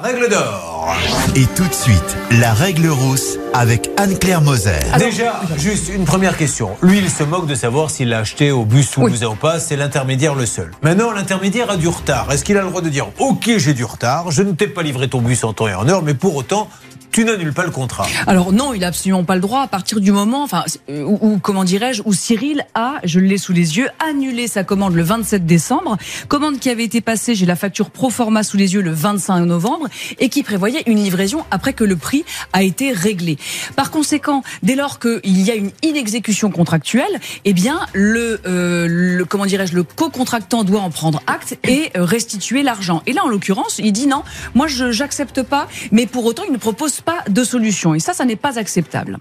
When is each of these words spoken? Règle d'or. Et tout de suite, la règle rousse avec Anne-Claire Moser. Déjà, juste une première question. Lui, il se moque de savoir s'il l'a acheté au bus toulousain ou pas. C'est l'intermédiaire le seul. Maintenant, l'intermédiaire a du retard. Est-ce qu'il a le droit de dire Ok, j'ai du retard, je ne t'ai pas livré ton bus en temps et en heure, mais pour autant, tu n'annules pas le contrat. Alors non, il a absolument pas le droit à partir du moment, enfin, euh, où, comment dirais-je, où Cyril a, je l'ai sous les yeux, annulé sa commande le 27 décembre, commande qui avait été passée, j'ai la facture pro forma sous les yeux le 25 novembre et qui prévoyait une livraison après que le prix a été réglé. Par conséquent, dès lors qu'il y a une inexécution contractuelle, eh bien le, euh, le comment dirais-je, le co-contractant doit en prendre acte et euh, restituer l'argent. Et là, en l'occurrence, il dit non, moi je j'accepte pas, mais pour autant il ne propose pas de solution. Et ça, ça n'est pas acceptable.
Règle 0.00 0.30
d'or. 0.30 0.94
Et 1.36 1.44
tout 1.54 1.66
de 1.66 1.74
suite, 1.74 2.16
la 2.40 2.54
règle 2.54 2.88
rousse 2.88 3.36
avec 3.52 3.90
Anne-Claire 3.98 4.40
Moser. 4.40 4.78
Déjà, 4.98 5.40
juste 5.58 5.90
une 5.94 6.04
première 6.04 6.38
question. 6.38 6.70
Lui, 6.80 6.98
il 6.98 7.10
se 7.10 7.22
moque 7.22 7.46
de 7.46 7.54
savoir 7.54 7.90
s'il 7.90 8.08
l'a 8.08 8.20
acheté 8.20 8.52
au 8.52 8.64
bus 8.64 8.90
toulousain 8.90 9.26
ou 9.26 9.34
pas. 9.34 9.60
C'est 9.60 9.76
l'intermédiaire 9.76 10.34
le 10.34 10.46
seul. 10.46 10.70
Maintenant, 10.80 11.10
l'intermédiaire 11.12 11.70
a 11.70 11.76
du 11.76 11.88
retard. 11.88 12.32
Est-ce 12.32 12.42
qu'il 12.42 12.56
a 12.56 12.62
le 12.62 12.68
droit 12.68 12.80
de 12.80 12.88
dire 12.88 13.08
Ok, 13.18 13.50
j'ai 13.58 13.74
du 13.74 13.84
retard, 13.84 14.30
je 14.30 14.42
ne 14.42 14.52
t'ai 14.52 14.66
pas 14.66 14.82
livré 14.82 15.08
ton 15.08 15.20
bus 15.20 15.44
en 15.44 15.52
temps 15.52 15.68
et 15.68 15.74
en 15.74 15.86
heure, 15.86 16.02
mais 16.02 16.14
pour 16.14 16.36
autant, 16.36 16.68
tu 17.12 17.24
n'annules 17.24 17.52
pas 17.52 17.64
le 17.64 17.70
contrat. 17.70 18.06
Alors 18.26 18.52
non, 18.52 18.72
il 18.72 18.82
a 18.84 18.88
absolument 18.88 19.22
pas 19.22 19.34
le 19.34 19.42
droit 19.42 19.60
à 19.60 19.66
partir 19.68 20.00
du 20.00 20.12
moment, 20.12 20.42
enfin, 20.42 20.64
euh, 20.88 21.04
où, 21.04 21.38
comment 21.38 21.64
dirais-je, 21.64 22.02
où 22.06 22.14
Cyril 22.14 22.64
a, 22.74 22.94
je 23.04 23.20
l'ai 23.20 23.36
sous 23.36 23.52
les 23.52 23.76
yeux, 23.76 23.88
annulé 24.00 24.48
sa 24.48 24.64
commande 24.64 24.94
le 24.94 25.02
27 25.02 25.44
décembre, 25.44 25.98
commande 26.28 26.58
qui 26.58 26.70
avait 26.70 26.84
été 26.84 27.02
passée, 27.02 27.34
j'ai 27.34 27.44
la 27.44 27.54
facture 27.54 27.90
pro 27.90 28.08
forma 28.08 28.42
sous 28.42 28.56
les 28.56 28.74
yeux 28.74 28.80
le 28.80 28.92
25 28.92 29.40
novembre 29.40 29.88
et 30.18 30.30
qui 30.30 30.42
prévoyait 30.42 30.82
une 30.86 30.98
livraison 30.98 31.44
après 31.50 31.74
que 31.74 31.84
le 31.84 31.96
prix 31.96 32.24
a 32.54 32.62
été 32.62 32.92
réglé. 32.92 33.36
Par 33.76 33.90
conséquent, 33.90 34.42
dès 34.62 34.74
lors 34.74 34.98
qu'il 34.98 35.40
y 35.40 35.50
a 35.50 35.54
une 35.54 35.70
inexécution 35.82 36.50
contractuelle, 36.50 37.20
eh 37.44 37.52
bien 37.52 37.80
le, 37.92 38.40
euh, 38.46 38.86
le 38.88 39.24
comment 39.26 39.46
dirais-je, 39.46 39.74
le 39.74 39.82
co-contractant 39.82 40.64
doit 40.64 40.80
en 40.80 40.90
prendre 40.90 41.22
acte 41.26 41.58
et 41.68 41.90
euh, 41.96 42.04
restituer 42.04 42.62
l'argent. 42.62 43.02
Et 43.06 43.12
là, 43.12 43.22
en 43.24 43.28
l'occurrence, 43.28 43.78
il 43.78 43.92
dit 43.92 44.06
non, 44.06 44.22
moi 44.54 44.66
je 44.66 44.92
j'accepte 44.92 45.42
pas, 45.42 45.68
mais 45.90 46.06
pour 46.06 46.24
autant 46.24 46.44
il 46.46 46.52
ne 46.52 46.58
propose 46.58 47.01
pas 47.04 47.22
de 47.28 47.44
solution. 47.44 47.94
Et 47.94 48.00
ça, 48.00 48.12
ça 48.12 48.24
n'est 48.24 48.36
pas 48.36 48.58
acceptable. 48.58 49.18